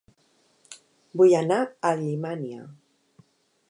Vull 1.21 1.37
anar 1.43 1.61
a 1.91 1.95
Llimiana 2.03 2.69